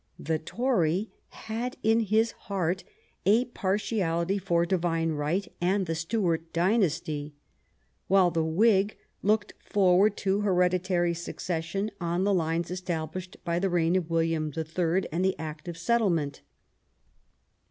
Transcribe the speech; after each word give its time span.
The 0.17 0.39
Torv 0.39 1.09
had 1.27 1.77
in 1.83 1.99
his 1.99 2.31
heart 2.49 2.83
a 3.23 3.45
partiality 3.45 4.39
for 4.39 4.65
divine 4.65 5.11
right 5.11 5.47
and 5.61 5.85
the 5.85 5.93
Stuart 5.93 6.51
dynasty, 6.53 7.35
while 8.07 8.31
the 8.31 8.43
Whig 8.43 8.97
looked 9.21 9.53
forward 9.63 10.17
to 10.17 10.41
hereditary 10.41 11.13
succession 11.13 11.91
on 12.01 12.23
the 12.23 12.33
lines 12.33 12.71
established 12.71 13.37
by 13.45 13.59
the 13.59 13.69
reign 13.69 13.95
of 13.95 14.09
William 14.09 14.49
the 14.49 14.63
Third 14.63 15.05
and 15.11 15.23
the 15.23 15.37
Act 15.37 15.67
of 15.67 15.77
Settlement. 15.77 16.41